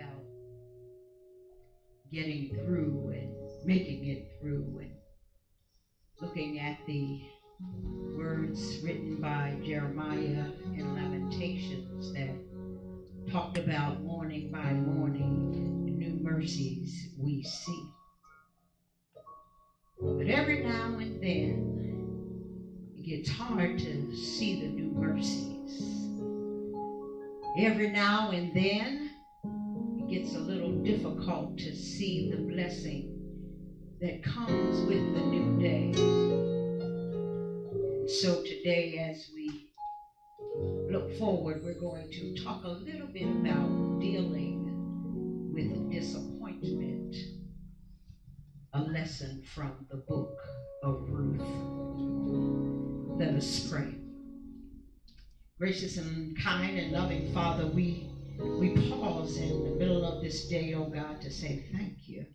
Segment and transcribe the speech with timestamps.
[0.00, 0.22] about
[2.12, 3.30] getting through and
[3.64, 4.90] making it through and
[6.20, 7.20] looking at the
[8.16, 12.30] words written by Jeremiah in Lamentations that
[13.30, 17.84] talked about morning by morning new mercies we see.
[20.00, 26.08] But every now and then it gets hard to see the new mercies.
[27.58, 29.09] Every now and then
[30.10, 33.16] gets a little difficult to see the blessing
[34.00, 35.92] that comes with the new day.
[38.08, 39.68] So today, as we
[40.90, 47.14] look forward, we're going to talk a little bit about dealing with disappointment.
[48.72, 50.36] A lesson from the book
[50.82, 51.40] of Ruth.
[53.16, 53.94] Let us pray.
[55.56, 58.09] Gracious and kind and loving Father, we
[58.40, 62.26] we pause in the middle of this day, oh God, to say thank you.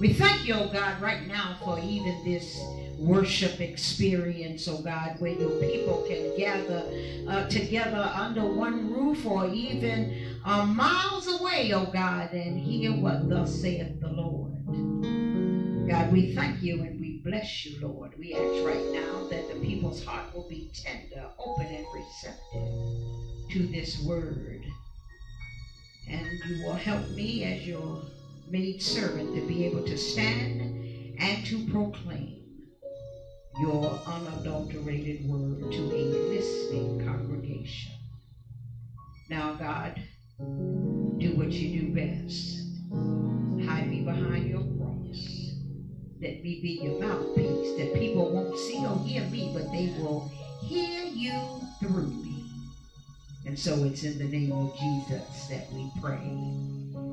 [0.00, 2.60] We thank you, oh God, right now for even this
[2.98, 6.84] worship experience, oh God, where your people can gather
[7.28, 13.28] uh, together under one roof or even uh, miles away, oh God, and hear what
[13.28, 14.52] thus saith the Lord.
[15.88, 18.14] God, we thank you and we bless you, Lord.
[18.18, 23.66] We ask right now that the people's heart will be tender, open, and receptive to
[23.68, 24.64] this word.
[26.08, 27.98] And you will help me as your
[28.48, 30.62] maid servant to be able to stand
[31.18, 32.36] and to proclaim
[33.58, 37.92] your unadulterated word to a listening congregation.
[39.28, 39.92] Now, God,
[41.18, 42.62] do what you do best.
[43.64, 45.52] Hide me behind your cross.
[46.20, 50.22] Let me be your mouthpiece that people won't see or hear me, but they will
[50.62, 52.33] hear you through me.
[53.46, 56.16] And so it's in the name of Jesus that we pray.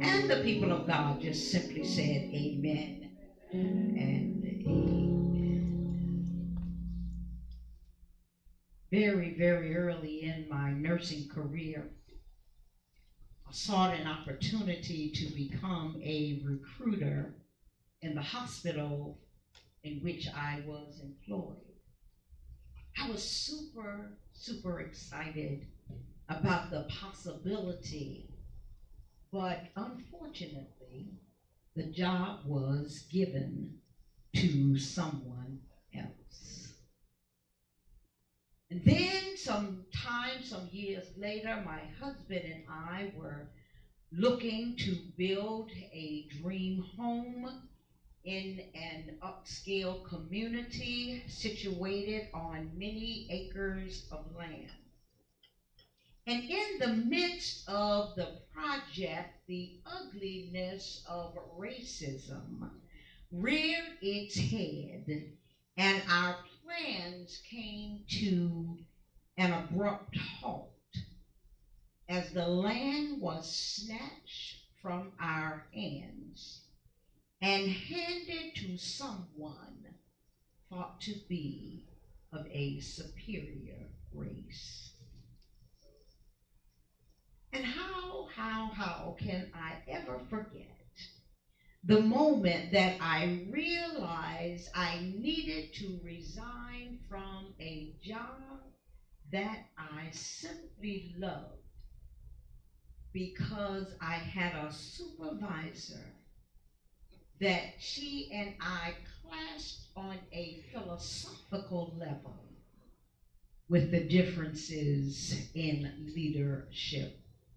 [0.02, 3.12] And the people of God just simply said, Amen
[3.52, 5.22] and Amen.
[8.92, 11.90] Very, very early in my nursing career,
[13.48, 17.34] I sought an opportunity to become a recruiter
[18.02, 19.20] in the hospital
[19.84, 21.58] in which I was employed.
[23.02, 25.66] I was super, super excited
[26.40, 28.30] about the possibility,
[29.32, 31.20] but unfortunately,
[31.76, 33.78] the job was given
[34.36, 35.60] to someone
[35.96, 36.74] else.
[38.70, 43.48] And then, some time, some years later, my husband and I were
[44.14, 47.62] looking to build a dream home
[48.24, 54.70] in an upscale community situated on many acres of land.
[56.26, 62.70] And in the midst of the project, the ugliness of racism
[63.32, 65.26] reared its head,
[65.78, 68.78] and our plans came to
[69.38, 70.66] an abrupt halt
[72.08, 76.60] as the land was snatched from our hands
[77.42, 79.94] and handed to someone
[80.70, 81.82] thought to be
[82.32, 84.91] of a superior race.
[87.54, 90.76] And how, how, how can I ever forget
[91.84, 98.60] the moment that I realized I needed to resign from a job
[99.32, 101.58] that I simply loved
[103.14, 106.06] because I had a supervisor
[107.42, 108.94] that she and I
[109.24, 112.36] clashed on a philosophical level
[113.70, 117.12] with the differences in leadership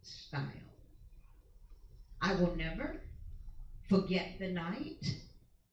[0.05, 0.51] style.
[2.21, 2.97] I will never
[3.89, 5.15] forget the night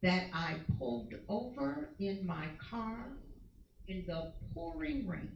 [0.04, 3.12] that I pulled over in my car
[3.88, 5.30] in the pouring rain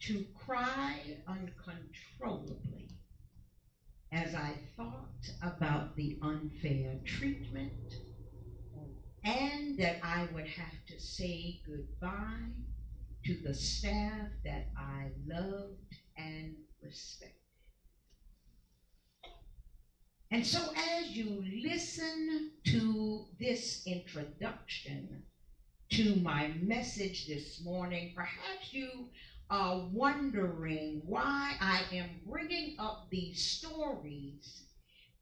[0.00, 2.88] to cry uncontrollably
[4.12, 7.96] as I thought about the unfair treatment
[9.24, 12.50] and that I would have to say goodbye
[13.24, 16.54] to the staff that I loved and
[16.84, 17.38] respected.
[20.30, 20.60] And so,
[20.98, 25.22] as you listen to this introduction
[25.90, 29.08] to my message this morning, perhaps you
[29.50, 34.64] are wondering why I am bringing up these stories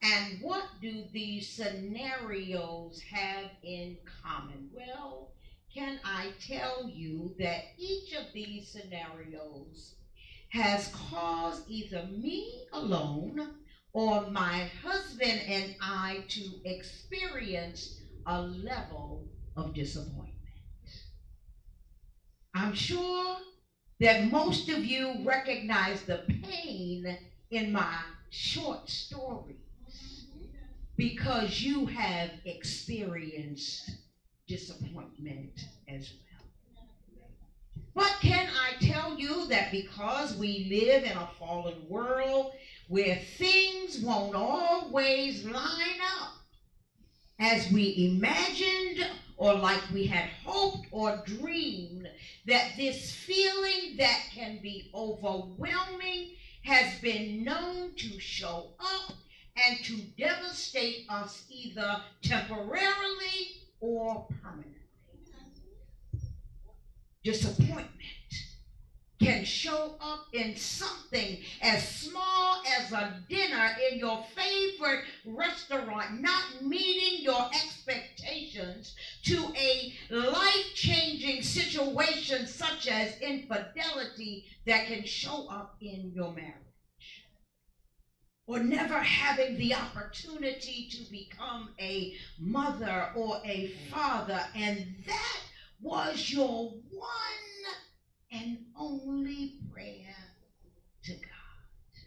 [0.03, 4.69] and what do these scenarios have in common?
[4.73, 5.33] Well,
[5.73, 9.95] can I tell you that each of these scenarios
[10.53, 12.41] has caused either me
[12.73, 13.49] alone
[13.93, 17.89] or my husband and I to experience
[18.27, 19.23] a level
[19.57, 20.33] of disappointment.
[22.55, 23.39] I'm sure
[24.01, 27.17] that most of you recognize the pain
[27.51, 29.57] in my short stories
[30.97, 33.93] because you have experienced
[34.47, 36.32] disappointment as well.
[37.95, 42.53] But can I tell you that because we live in a fallen world
[42.89, 46.33] where things won't always line up
[47.39, 49.07] as we imagined
[49.37, 52.09] or like we had hoped or dreamed,
[52.47, 56.29] that this feeling that can be overwhelming
[56.65, 59.13] has been known to show up
[59.67, 64.82] and to devastate us either temporarily or permanently.
[67.25, 67.93] Disappointment
[69.21, 76.63] can show up in something as small as a dinner in your favorite restaurant, not
[76.63, 85.77] meeting your expectations, to a life changing situation such as infidelity that can show up
[85.81, 86.57] in your marriage.
[88.49, 95.41] Or never having the opportunity to become a mother or a father, and that
[95.83, 97.03] was your one
[98.31, 100.15] and only prayer
[101.03, 102.05] to God.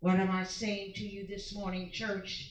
[0.00, 2.50] What am I saying to you this morning, church?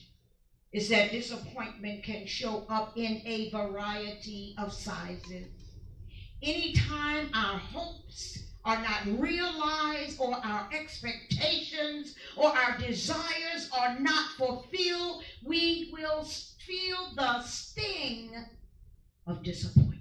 [0.72, 5.50] Is that disappointment can show up in a variety of sizes.
[6.42, 15.22] Anytime our hopes are not realized or our expectations or our desires are not fulfilled,
[15.44, 16.24] we will
[16.66, 18.34] feel the sting
[19.26, 20.00] of disappointment.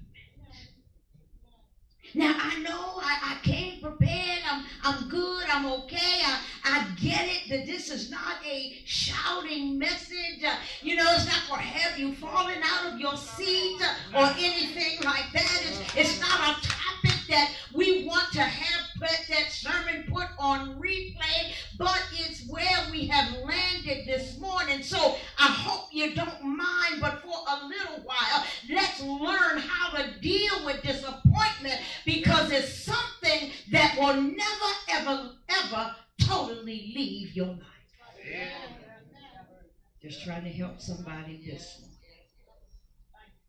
[2.14, 4.40] Now I know I, I came prepared.
[4.50, 5.46] I'm, I'm good.
[5.50, 5.98] I'm okay.
[5.98, 10.44] I, I get it that this is not a shouting message.
[10.46, 14.26] Uh, you know, it's not for have you fallen out of your seat uh, or
[14.38, 15.62] anything like that.
[15.66, 18.82] It's, it's not a topic that we want to have
[19.32, 24.84] that sermon put on replay, but it's where we have landed this morning.
[24.84, 30.20] So I hope you don't mind, but for a little while, let's learn how to
[30.22, 37.60] deal with disappointment because it's something that will never, ever, ever totally leave your life.
[40.02, 41.91] Just trying to help somebody this morning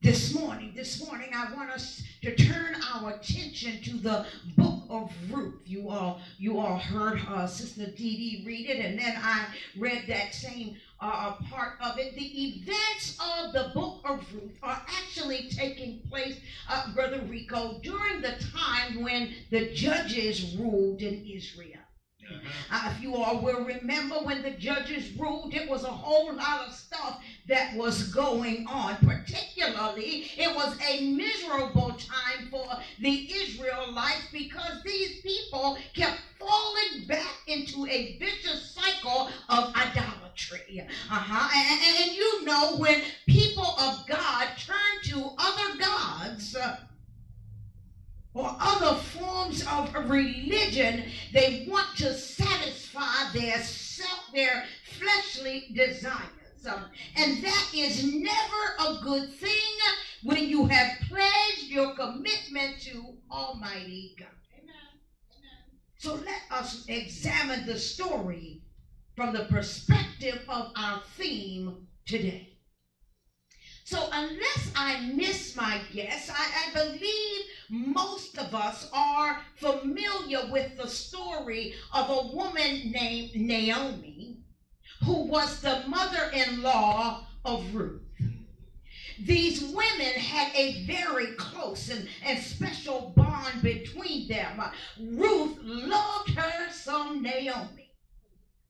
[0.02, 0.72] this morning.
[0.74, 5.60] This morning, I want us to turn our attention to the book of Ruth.
[5.64, 9.46] You all, you all heard uh, Sister Dee Dee read it, and then I
[9.78, 12.16] read that same uh, part of it.
[12.16, 16.36] The events of the book of Ruth are actually taking place,
[16.68, 21.78] uh, Brother Rico, during the time when the judges ruled in Israel.
[22.70, 26.66] Uh, if you all will remember when the judges ruled, it was a whole lot
[26.66, 28.96] of stuff that was going on.
[28.96, 32.66] Particularly, it was a miserable time for
[33.00, 40.86] the Israelites because these people kept falling back into a vicious cycle of idolatry.
[41.10, 41.48] Uh-huh.
[41.54, 46.76] And, and you know, when people of God turn to other gods, uh,
[48.34, 56.66] or other forms of religion, they want to satisfy their self, their fleshly desires.
[56.66, 56.84] Um,
[57.16, 59.50] and that is never a good thing
[60.22, 64.28] when you have pledged your commitment to Almighty God.
[64.54, 64.74] Amen.
[65.98, 68.62] So let us examine the story
[69.16, 72.52] from the perspective of our theme today.
[73.84, 77.40] So unless I miss my guess, I, I believe
[77.72, 84.36] most of us are familiar with the story of a woman named Naomi
[85.04, 88.02] who was the mother-in-law of Ruth.
[89.24, 94.62] These women had a very close and, and special bond between them.
[95.00, 97.90] Ruth loved her some Naomi.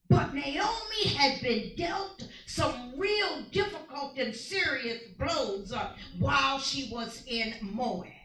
[0.09, 7.25] But Naomi had been dealt some real difficult and serious blows uh, while she was
[7.27, 8.22] in Moab.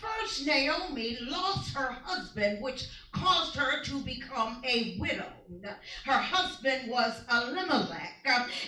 [0.00, 5.32] First, Naomi lost her husband, which caused her to become a widow.
[6.04, 8.16] Her husband was Elimelech.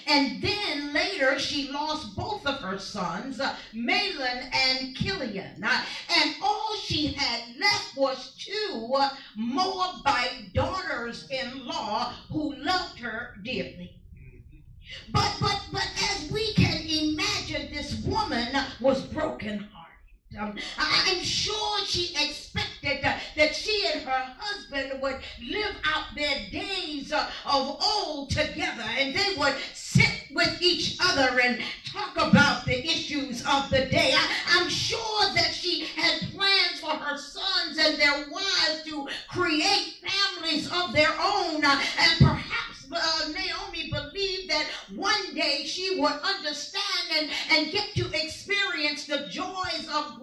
[0.06, 3.56] And then later, she lost both of her sons, uh,
[4.52, 4.94] and.
[5.64, 5.82] Uh,
[6.20, 8.96] and all she had left was two
[9.36, 13.92] Moabite daughters in law who loved her dearly.
[15.12, 19.60] But, but, but as we can imagine, this woman was broken
[20.38, 25.16] um, I'm sure she expected uh, that she and her husband would
[25.48, 31.40] live out their days uh, of old together and they would sit with each other
[31.40, 31.60] and
[31.92, 34.12] talk about the issues of the day.
[34.14, 39.94] I, I'm sure that she had plans for her sons and their wives to create
[40.04, 46.12] families of their own uh, and perhaps uh, Naomi believed that one day she would
[46.12, 47.93] understand and, and get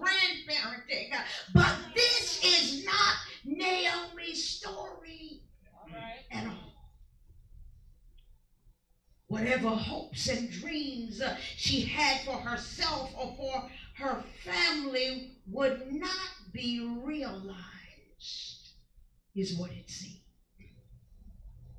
[0.02, 1.12] grandparenting.
[1.54, 5.42] But this is not Naomi's story
[6.30, 6.72] at all.
[9.28, 11.22] Whatever hopes and dreams
[11.56, 17.56] she had for herself or for her family would not be realized,
[19.34, 20.21] is what it seems.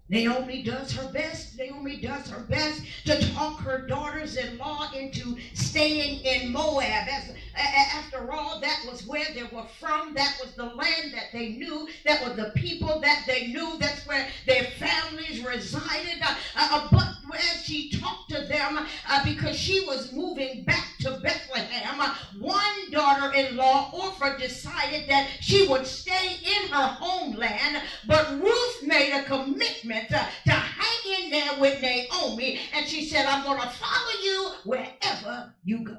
[0.10, 1.58] Naomi does her best.
[1.58, 7.08] Naomi does her best to talk her daughters-in-law into staying in Moab.
[7.08, 10.14] As, after all, that was where they were from.
[10.14, 11.88] That was the land that they knew.
[12.06, 13.78] That was the people that they knew.
[13.80, 16.22] That's where their families resided.
[16.22, 17.08] Uh, uh, but
[17.54, 23.92] as she talked to them, uh, because she was moving back to Bethlehem, one daughter-in-law,
[23.94, 27.82] Orpah, decided that she would stay in her homeland.
[28.08, 30.18] But Ruth made a commitment to
[30.52, 32.60] hang in there with Naomi.
[32.74, 35.98] And she said, I'm going to follow you wherever you go.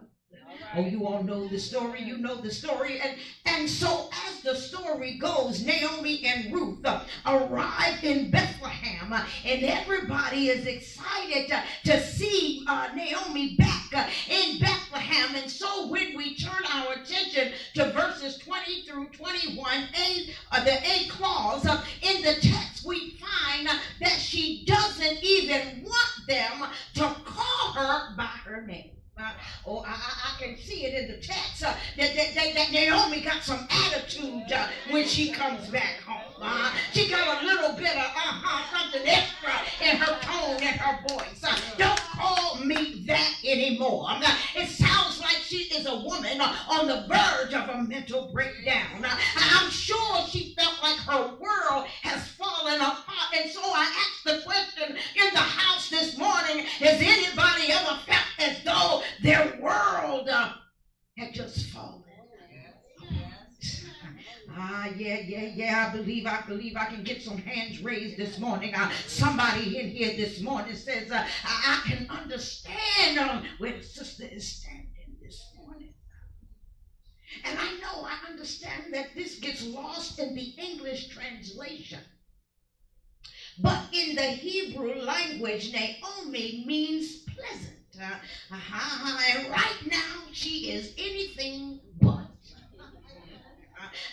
[0.76, 2.02] Oh, you all know the story.
[2.02, 3.00] You know the story.
[3.00, 3.16] And,
[3.46, 9.12] and so as the story goes, Naomi and Ruth uh, arrive in Bethlehem.
[9.12, 15.36] Uh, and everybody is excited to, to see uh, Naomi back uh, in Bethlehem.
[15.36, 20.72] And so when we turn our attention to verses 20 through 21, a, uh, the
[20.72, 23.68] A clause, uh, in the text we find
[24.00, 28.90] that she doesn't even want them to call her by her name.
[29.66, 33.20] Oh, I, I, can see it in the text uh, that, that, that, that, Naomi
[33.20, 36.34] got some attitude uh, when she comes back home.
[36.42, 39.52] Uh, she got a little bit of uh-huh, something extra
[39.86, 41.42] in her tone and her voice.
[41.44, 44.08] Uh, don't call me that anymore.
[44.56, 49.06] it sounds like she is a woman uh, on the verge of a mental breakdown.
[49.36, 53.30] I'm sure she felt like her world has fallen apart.
[53.40, 58.24] And so I asked the question in the house this morning, has anybody ever felt
[58.38, 60.52] as though their world uh,
[61.16, 62.04] had just fallen.
[64.56, 65.88] Ah, yeah, yeah, yeah.
[65.88, 68.72] I believe, I believe I can get some hands raised this morning.
[68.74, 73.82] Uh, somebody in here this morning says, uh, I, I, can understand uh, where the
[73.82, 75.94] sister is standing this morning.
[77.44, 82.00] And I know, I understand that this gets lost in the English translation.
[83.58, 87.83] But in the Hebrew language, Naomi means pleasant.
[88.00, 89.18] Uh, uh-huh.
[89.30, 92.26] And right now, she is anything but.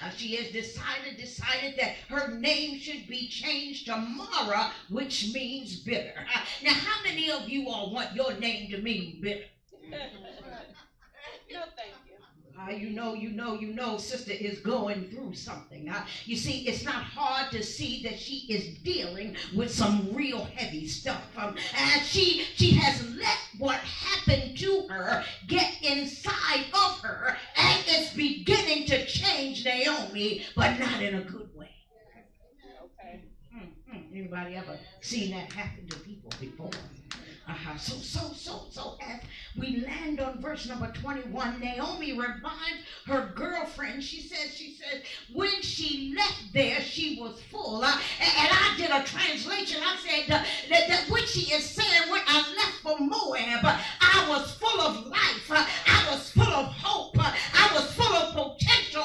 [0.04, 5.80] Uh, she has decided decided that her name should be changed to Mara, which means
[5.80, 6.14] bitter.
[6.18, 9.46] Uh, now, how many of you all want your name to mean bitter?
[9.92, 12.01] no, thank.
[12.68, 15.90] Uh, you know, you know, you know, sister is going through something.
[15.90, 20.44] Uh, you see, it's not hard to see that she is dealing with some real
[20.56, 21.24] heavy stuff.
[21.38, 27.84] Um, and she she has let what happened to her get inside of her, and
[27.88, 31.70] it's beginning to change Naomi, but not in a good way.
[32.84, 33.24] Okay.
[33.56, 34.16] Mm-hmm.
[34.16, 36.70] Anybody ever seen that happen to people before?
[37.52, 37.78] Uh-huh.
[37.78, 39.20] So, so, so, so, as
[39.60, 44.02] we land on verse number 21, Naomi reminds her girlfriend.
[44.02, 45.02] She says, she says,
[45.34, 47.84] when she left there, she was full.
[47.84, 47.92] Uh,
[48.22, 49.82] and, and, I did a translation.
[49.84, 53.78] I said uh, that, that what she is saying, when I left for Moab, but
[54.00, 55.52] I was full of life.
[55.52, 57.20] Uh, I was full of hope.
[57.20, 59.04] Uh, I was full of potential.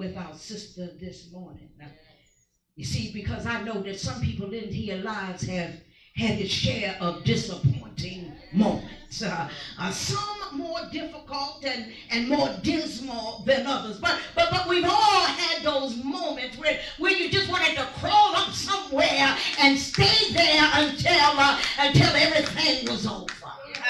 [0.00, 1.68] With our sister this morning.
[1.78, 1.88] Now,
[2.74, 5.74] you see, because I know that some people in here lives have
[6.16, 9.22] had its share of disappointing moments.
[9.22, 13.98] Uh, uh, some more difficult and, and more dismal than others.
[13.98, 18.34] But, but but we've all had those moments where, where you just wanted to crawl
[18.36, 23.26] up somewhere and stay there until uh, until everything was over.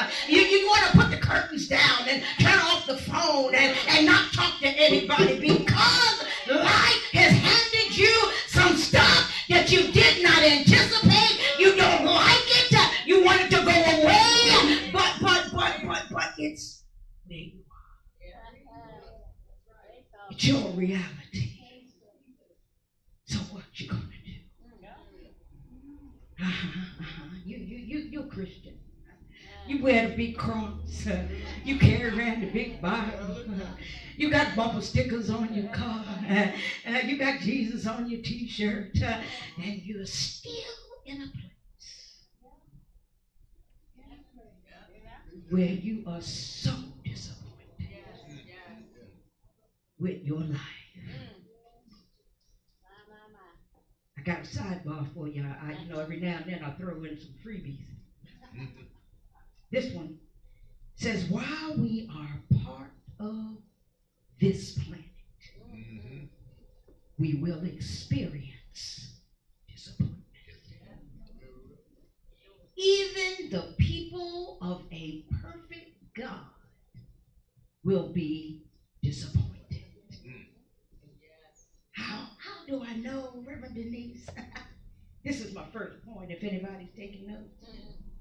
[0.00, 4.05] Uh, you, you want to put curtains down and turn off the phone and, and
[4.05, 10.43] not talk to anybody because life has handed you some stuff that you did not
[10.43, 11.39] anticipate.
[11.59, 13.07] You don't like it.
[13.07, 14.91] You want it to go away.
[14.93, 16.83] But but but but but it's
[17.27, 18.01] where you are.
[20.31, 21.61] It's your reality.
[23.27, 24.33] So what you gonna do?
[26.43, 27.37] Uh-huh, uh-huh.
[27.45, 28.81] You you you you're Christian.
[29.71, 30.89] You the big cross.
[31.64, 33.37] You carry around the big Bible.
[34.16, 36.04] You got bumper stickers on your car.
[36.87, 40.53] uh, You got Jesus on your T-shirt, and you're still
[41.07, 41.53] in a place
[45.51, 46.72] where you are so
[47.05, 47.66] disappointed
[49.98, 50.59] with your life.
[54.16, 55.42] I got a sidebar for you.
[55.42, 57.85] I, you know, every now and then I throw in some freebies.
[59.70, 60.11] This one
[61.01, 63.57] says, while we are part of
[64.39, 65.01] this planet,
[67.19, 69.17] we will experience
[69.67, 70.21] disappointment.
[72.77, 76.45] Even the people of a perfect God
[77.83, 78.67] will be
[79.03, 79.85] disappointed.
[81.93, 84.27] How, how do I know, Reverend Denise?
[85.25, 87.71] this is my first point, if anybody's taking notes.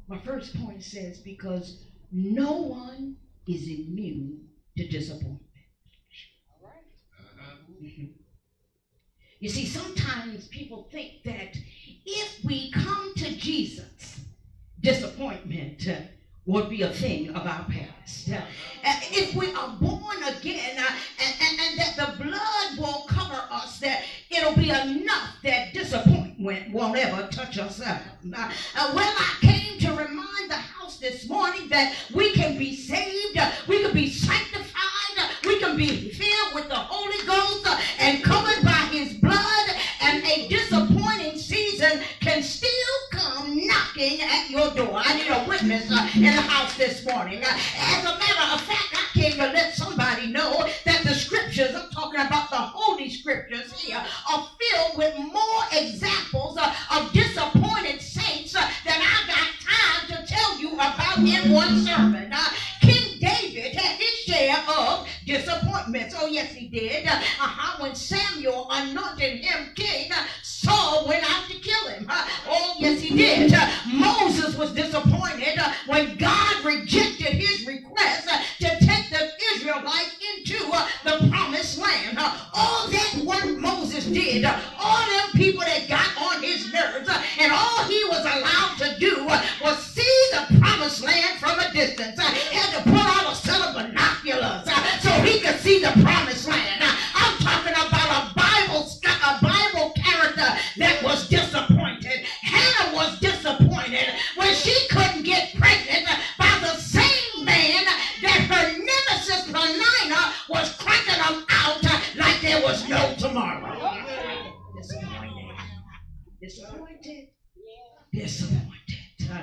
[0.08, 3.16] My first point says, because no one
[3.48, 5.42] is immune to disappointment.
[7.82, 8.14] Mhm.
[9.40, 11.56] You see, sometimes people think that
[12.06, 14.22] if we come to Jesus,
[14.82, 15.88] disappointment
[16.46, 18.30] would be a thing of our past.
[18.32, 18.42] Uh,
[18.84, 20.92] if we are born again uh,
[21.24, 23.19] and, and, and that the blood will cover
[23.60, 27.82] us, that it'll be enough that disappointment won't ever touch us.
[27.82, 28.00] Uh,
[28.34, 33.38] uh, well, I came to remind the house this morning that we can be saved,
[33.38, 37.80] uh, we can be sanctified, uh, we can be filled with the Holy Ghost uh,
[38.00, 39.70] and covered by His blood,
[40.02, 42.70] and a disappointing season can still
[43.12, 45.02] come knocking at your door.
[45.04, 47.42] I need a witness in the house this morning.
[47.44, 51.14] As a matter of fact, I came to let somebody know that the
[51.60, 53.98] scriptures, I'm talking about the holy scriptures here,
[54.32, 60.34] are filled with more examples uh, of disappointed saints uh, than I got time to
[60.34, 62.32] tell you about in one sermon.
[62.32, 62.50] Uh,
[62.82, 66.16] King David had his share of disappointments.
[66.18, 67.06] Oh, yes, he did.
[67.06, 67.84] Uh, uh-huh.
[67.84, 72.06] When Samuel anointed him king, uh, Saul went out to kill him.
[72.10, 73.54] Uh, oh, yes, he did.
[73.54, 76.99] Uh, Moses was disappointed when God rejected
[82.54, 87.84] all that one Moses did, all them people that got on his nerves, and all
[87.86, 89.26] he was allowed to do
[89.62, 92.20] was see the promised land from a distance.
[92.20, 94.68] Uh, had to pull out a set of binoculars
[95.02, 96.39] so he could see the promised
[116.90, 117.26] Disappointed.
[118.14, 118.66] Disappointed.
[119.30, 119.42] Uh,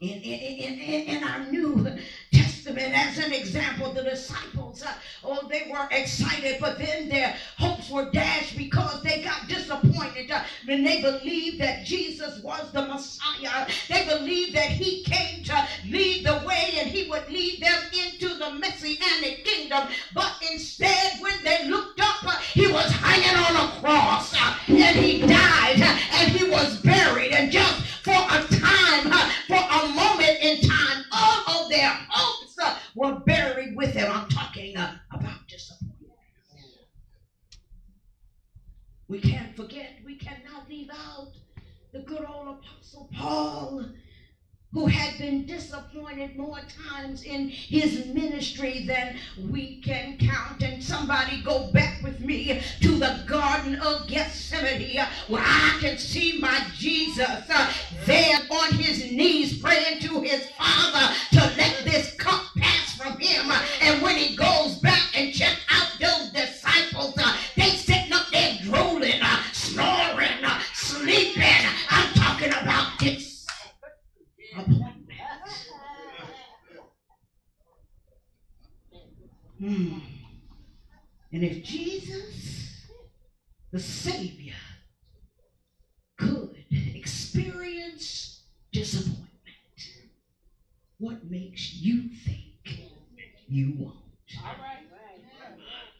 [0.00, 1.84] In, in, in, in, in our New
[2.32, 7.88] Testament, as an example, the disciples, uh, oh, they were excited, but then their hopes
[7.90, 13.64] were dashed because they got disappointed uh, when they believed that Jesus was the Messiah.
[13.88, 18.34] They believed that he came to lead the way and he would lead them into
[18.34, 19.86] the messianic kingdom.
[20.12, 20.97] But instead,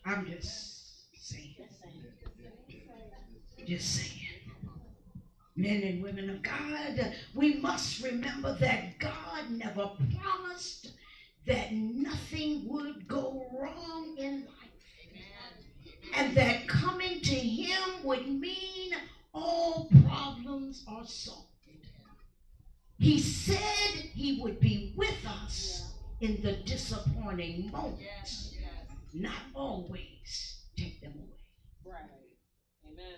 [0.08, 1.54] I'm just saying.
[3.66, 4.14] Just saying.
[5.54, 10.92] Men and women of God, we must remember that God never promised
[11.46, 14.54] that nothing would go wrong in life.
[16.14, 18.92] And that coming to Him would mean
[19.34, 21.48] all problems are solved.
[22.98, 23.58] He said
[24.14, 28.47] He would be with us in the disappointing moments,
[29.14, 31.94] not always take them away.
[31.94, 32.10] Right.
[32.84, 33.14] Amen.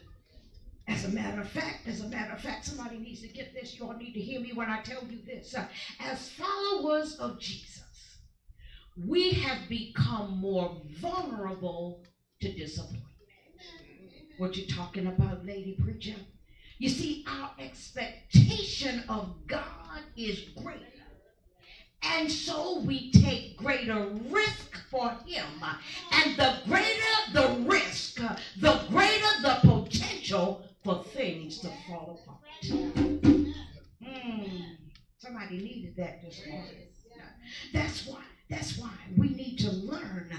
[0.88, 3.79] As a matter of fact, as a matter of fact, somebody needs to get this.
[3.79, 5.55] You all need to hear me when I tell you this.
[5.55, 5.66] Uh,
[6.00, 8.18] as followers of Jesus,
[9.07, 12.05] we have become more vulnerable
[12.40, 13.05] to disappointment.
[14.38, 16.16] What you talking about, lady preacher?
[16.79, 20.87] You see, our expectation of God is greater.
[22.03, 25.47] And so we take greater risk for him.
[26.13, 28.21] And the greater the risk,
[28.61, 32.39] the greater the potential for things to fall apart.
[34.03, 34.61] Hmm.
[35.19, 36.89] Somebody needed that this morning.
[37.73, 40.33] That's why, that's why we need to learn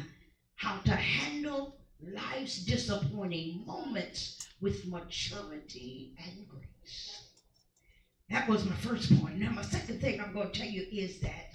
[0.56, 7.21] how to handle life's disappointing moments with maturity and grace.
[8.30, 9.38] That was my first point.
[9.38, 11.50] Now, my second thing I'm going to tell you is that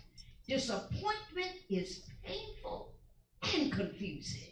[0.48, 2.92] disappointment is painful
[3.54, 4.42] and confusing.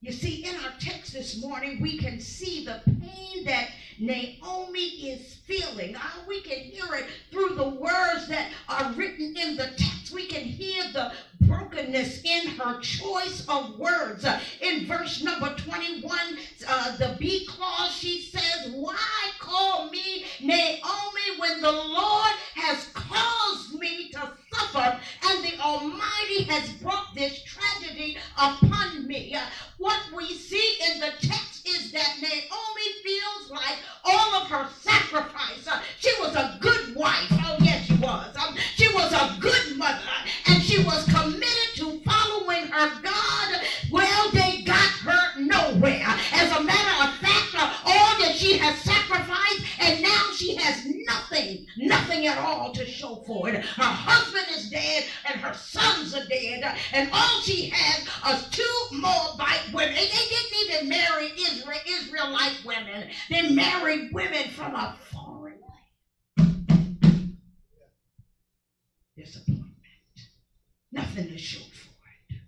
[0.00, 5.36] You see, in our text this morning, we can see the pain that Naomi is
[5.46, 5.96] feeling.
[5.96, 10.12] Uh, we can hear it through the words that are written in the text.
[10.12, 11.12] We can hear the
[11.46, 14.26] brokenness in her choice of words.
[14.60, 16.18] In verse number 21,
[16.68, 18.96] uh, the B clause, she says, Why
[19.38, 26.72] call me Naomi when the Lord has caused me to suffer and the Almighty has
[26.74, 29.36] brought this tragedy upon me?
[29.78, 35.68] What we see in the text is that Naomi feels like all of her sacrifice.
[35.98, 37.28] She was a good wife.
[37.32, 38.36] Oh, yes, she was.
[38.36, 40.00] Um, she was a good mother,
[40.74, 43.60] she was committed to following her God.
[43.90, 46.04] Well, they got her nowhere.
[46.32, 47.54] As a matter of fact,
[47.86, 53.22] all that she has sacrificed, and now she has nothing, nothing at all to show
[53.26, 53.64] for it.
[53.64, 58.96] Her husband is dead, and her sons are dead, and all she has are two
[58.96, 59.94] Moabite women.
[59.94, 63.10] They didn't even marry Israel, Israelite women.
[63.30, 64.96] They married women from a
[70.94, 71.90] Nothing to show for
[72.30, 72.38] it.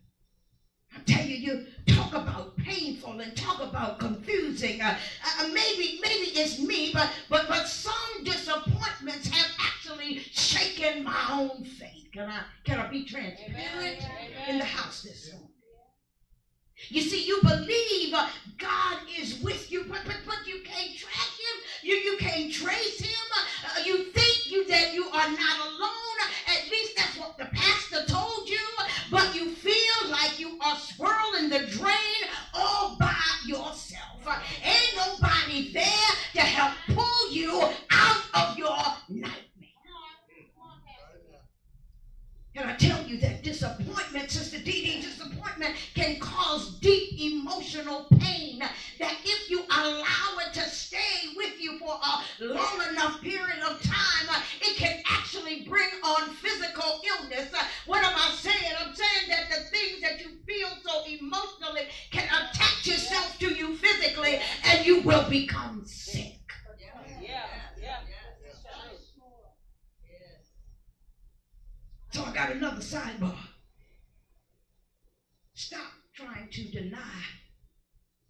[0.95, 4.83] I'm telling you, you talk about painful and talk about confusing.
[4.83, 4.95] Uh,
[5.41, 11.65] uh, maybe, maybe it's me, but but but some disappointments have actually shaken my own
[11.65, 12.09] faith.
[12.15, 13.57] Can I can I be transparent
[14.05, 14.49] Amen.
[14.49, 15.49] in the house this morning?
[16.91, 18.25] You see, you believe uh,
[18.59, 21.63] God is with you, but, but but you can't track him.
[21.83, 23.09] You you can't trace him.
[23.65, 26.19] Uh, you think you that you are not alone.
[26.49, 28.36] At least that's what the pastor told.
[29.17, 34.29] But you feel like you are swirling the drain all by yourself.
[34.63, 38.77] Ain't nobody there to help pull you out of your
[39.09, 39.46] nightmare.
[42.57, 48.61] Can I tell you that disappointment, Sister Dee Dee, disappointment can cause deep emotional pain.
[48.99, 53.77] That if you allow it to stay with you for a long enough period of
[53.77, 54.31] time,
[54.63, 57.53] it can actually bring on physical illness.
[57.85, 58.73] What am I saying?
[58.75, 63.71] I'm saying that the things that you feel so emotionally can attach itself to you
[63.71, 66.31] physically and you will become sick.
[67.21, 67.45] Yeah.
[67.77, 67.99] Yeah.
[72.13, 73.35] So I got another sidebar.
[75.55, 77.23] stop trying to deny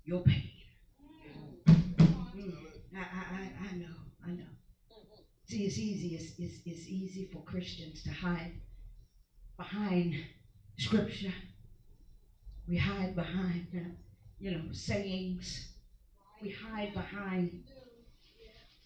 [0.04, 0.52] your pain.
[1.66, 2.52] Mm,
[2.94, 4.44] I, I, I, know, I know.
[5.46, 6.14] See, it's easy.
[6.14, 8.52] It's, it's, it's easy for Christians to hide
[9.56, 10.14] behind
[10.78, 11.34] scripture.
[12.68, 13.66] We hide behind,
[14.38, 15.72] you know, sayings.
[16.40, 17.64] We hide behind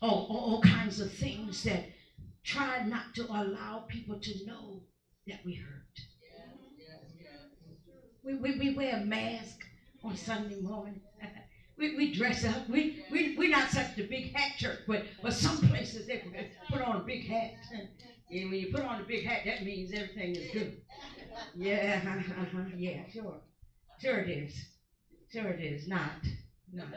[0.00, 1.90] all, all kinds of things that
[2.42, 4.80] try not to allow people to know
[5.30, 6.00] that we hurt.
[8.22, 9.64] We, we, we wear a mask
[10.04, 11.00] on Sunday morning.
[11.78, 12.68] we, we dress up.
[12.68, 16.22] We, we, we're not such a big hat church, but, but some places they
[16.70, 17.52] put on a big hat.
[18.30, 20.76] And when you put on a big hat, that means everything is good.
[21.54, 23.40] Yeah, uh-huh, yeah, sure.
[24.00, 24.54] Sure it is.
[25.32, 25.88] Sure it is.
[25.88, 26.10] Not.
[26.72, 26.88] Not.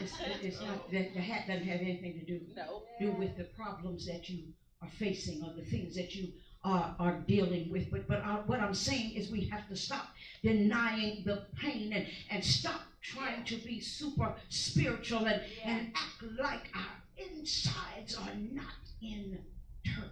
[0.00, 2.82] It's, it's not that the hat doesn't have anything to do No.
[3.00, 6.28] do with the problems that you are facing or the things that you
[6.66, 7.90] are, are dealing with.
[7.90, 10.08] But but uh, what I'm saying is we have to stop
[10.42, 16.68] denying the pain and, and stop trying to be super spiritual and, and act like
[16.74, 19.38] our insides are not in
[19.86, 20.10] turmoil.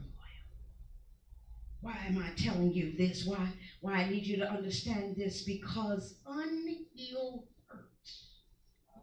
[1.81, 3.27] Why am I telling you this?
[3.27, 3.49] Why
[3.81, 5.43] why I need you to understand this?
[5.43, 8.29] Because unhealed hurts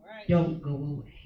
[0.07, 0.27] right.
[0.27, 1.20] don't go away.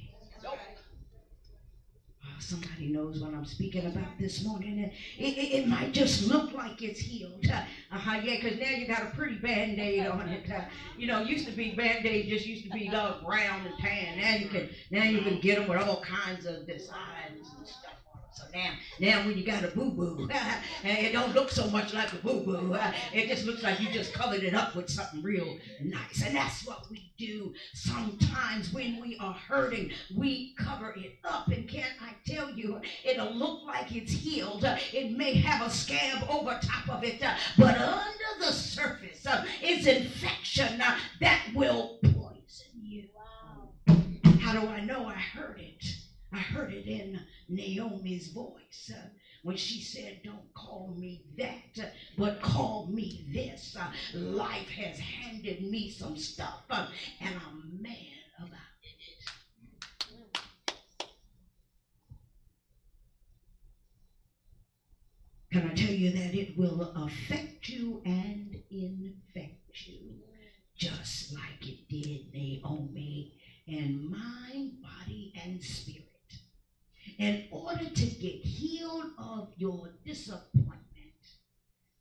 [2.39, 4.79] Somebody knows what I'm speaking about this morning.
[4.79, 7.45] It, it, it might just look like it's healed.
[7.49, 10.49] Uh, uh-huh, yeah, because now you got a pretty band-aid on it.
[10.49, 10.61] Uh,
[10.97, 14.17] you know, used to be band-aid just used to be uh, brown and tan.
[14.19, 18.04] Now you can now you can get them with all kinds of designs and stuff.
[18.35, 20.29] So now, now when you got a boo-boo,
[20.83, 22.77] it don't look so much like a boo-boo.
[23.13, 26.21] It just looks like you just covered it up with something real nice.
[26.21, 29.91] And that's what we do sometimes when we are hurting.
[30.17, 31.47] We cover it up.
[31.47, 34.65] And can I tell you, it'll look like it's healed.
[34.91, 37.21] It may have a scab over top of it,
[37.57, 39.25] but under the surface
[39.63, 43.05] is infection uh, that will poison you.
[44.41, 45.94] How do I know I heard it?
[46.35, 47.17] I heard it in
[47.47, 49.07] Naomi's voice uh,
[49.43, 53.77] when she said, Don't call me that, but call me this.
[53.79, 56.87] Uh, life has handed me some stuff, uh,
[57.21, 57.95] and I'm mad
[58.37, 59.15] about it.
[65.53, 70.15] Can I tell you that it will affect you and infect you
[70.77, 73.31] just like it did Naomi
[73.67, 76.05] and mind, body, and spirit.
[77.17, 80.83] In order to get healed of your disappointment,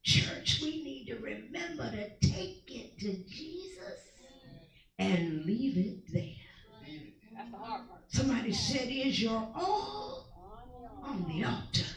[0.03, 4.09] church, we need to remember to take it to Jesus
[4.99, 6.23] and leave it there.
[7.37, 8.01] That's the hard part.
[8.09, 10.27] Somebody said, Is your all
[11.03, 11.91] on the altar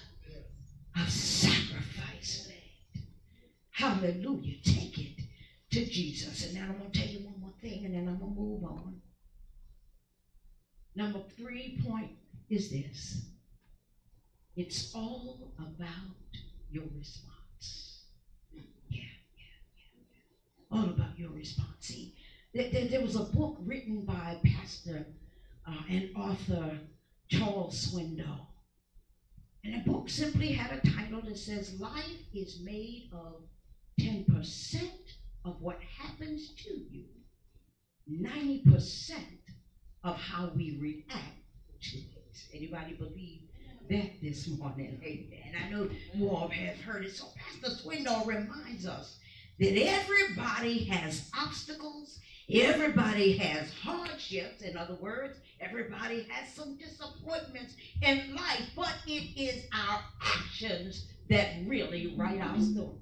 [0.95, 3.03] of sacrifice laid?
[3.71, 4.57] Hallelujah.
[4.63, 5.21] Take it
[5.71, 6.45] to Jesus.
[6.45, 8.39] And now I'm going to tell you one more thing and then I'm going to
[8.39, 9.01] move on.
[10.95, 12.11] Number three point
[12.49, 13.25] is this
[14.55, 16.15] it's all about
[16.71, 18.03] your response.
[18.53, 18.99] Yeah, yeah,
[19.37, 19.43] yeah,
[20.71, 20.77] yeah.
[20.77, 21.67] All about your response.
[21.79, 22.13] See,
[22.53, 25.05] there, there, was a book written by Pastor
[25.67, 26.79] uh, and author
[27.29, 28.47] Charles Swindoll.
[29.63, 33.41] And the book simply had a title that says, Life is made of
[33.99, 34.89] 10%
[35.43, 37.05] of what happens to you,
[38.09, 39.13] 90%
[40.03, 41.41] of how we react
[41.81, 42.47] to it.
[42.53, 43.41] Anybody believe
[43.89, 44.99] that this morning?
[45.03, 45.55] Amen.
[45.63, 47.15] I know you all have heard it.
[47.15, 49.17] So Pastor Swindoll reminds us
[49.59, 52.19] that everybody has obstacles,
[52.51, 54.61] everybody has hardships.
[54.61, 61.55] In other words, everybody has some disappointments in life, but it is our actions that
[61.65, 62.97] really write our story.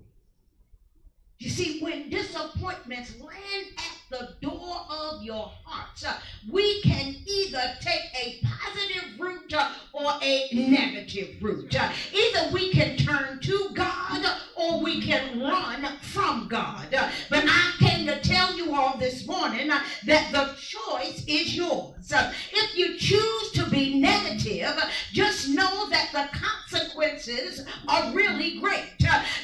[1.39, 6.03] You see, when disappointments land at the door of your heart.
[6.49, 9.53] we can either take a positive route
[9.93, 11.75] or a negative route.
[11.75, 16.89] Either we can turn to God or we can run from God.
[17.29, 22.11] But I came to tell you all this morning that the choice is yours.
[22.11, 24.75] If you choose to be negative,
[25.11, 26.37] just know that the
[27.87, 28.83] are really great.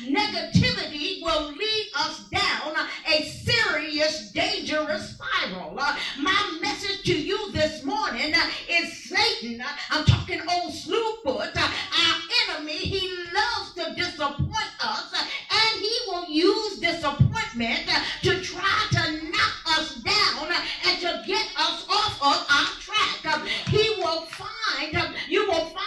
[0.04, 2.76] Negativity will lead us down
[3.08, 5.80] a serious, dangerous spiral.
[6.20, 8.34] My message to you this morning
[8.70, 9.64] is Satan.
[9.90, 12.78] I'm talking old Slewfoot, our enemy.
[12.78, 17.90] He loves to disappoint us, and he will use disappointment
[18.24, 20.52] to try to knock us down
[20.86, 23.48] and to get us off of our track.
[23.68, 25.81] He will find, you will find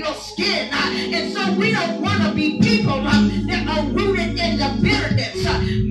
[0.00, 0.70] your skin.
[0.72, 5.89] And so we don't want to be people that are rooted in the bitterness.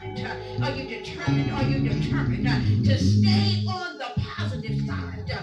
[0.00, 0.26] determined?
[0.62, 1.50] Uh, are you determined?
[1.52, 5.30] Are you determined uh, to stay on the positive side?
[5.30, 5.42] Uh,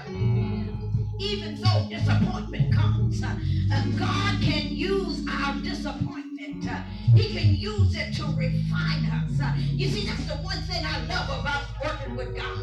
[1.19, 6.63] even though disappointment comes, God can use our disappointment.
[7.13, 9.55] He can use it to refine us.
[9.71, 12.58] You see, that's the one thing I love about working with God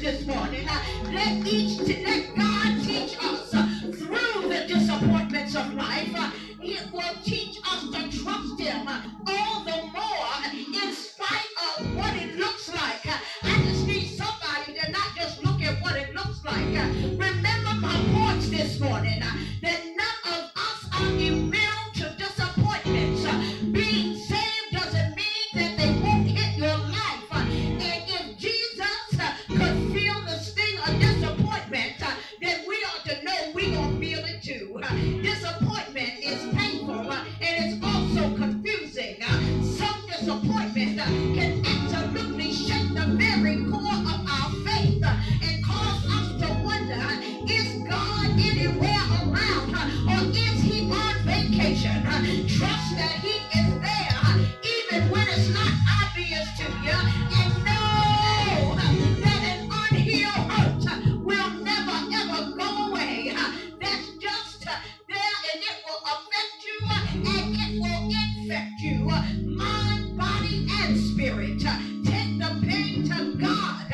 [0.00, 0.66] this morning.
[1.12, 2.45] Let each, let God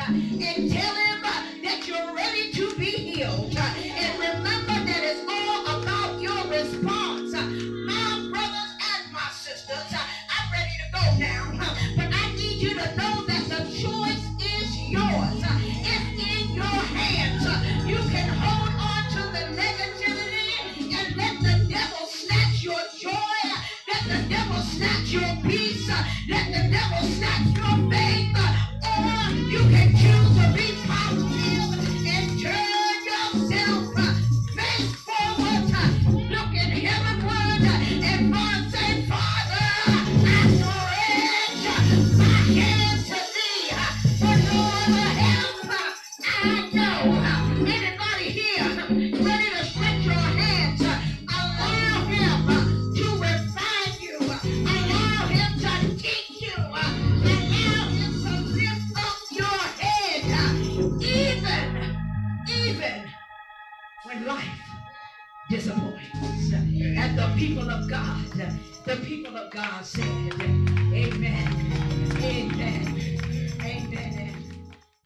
[0.09, 3.55] and tell him uh, that you're ready to be healed.
[3.55, 7.33] Uh, and remember that it's all about your response.
[7.33, 7.41] Uh,
[7.87, 11.75] my brothers and my sisters, I'm ready to go now.
[11.95, 15.41] But I need you to know that the choice is yours.
[15.87, 17.43] It's in your hands.
[17.87, 23.49] You can hold on to the negativity and let the devil snatch your joy.
[23.87, 25.87] Let the devil snatch your peace.
[26.29, 28.02] Let the devil snatch your faith.